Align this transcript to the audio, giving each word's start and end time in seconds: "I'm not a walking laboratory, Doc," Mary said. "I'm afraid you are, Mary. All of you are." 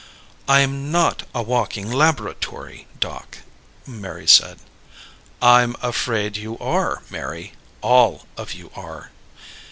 "I'm 0.47 0.91
not 0.91 1.27
a 1.31 1.43
walking 1.43 1.91
laboratory, 1.91 2.87
Doc," 2.99 3.37
Mary 3.85 4.25
said. 4.25 4.57
"I'm 5.43 5.75
afraid 5.79 6.37
you 6.37 6.57
are, 6.57 7.03
Mary. 7.11 7.53
All 7.83 8.25
of 8.35 8.55
you 8.55 8.71
are." 8.75 9.11